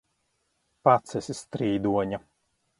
[0.89, 2.25] Pats esi strīdoņa!